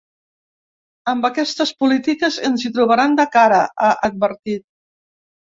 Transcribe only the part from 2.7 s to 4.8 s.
trobaran de cara”, ha advertit.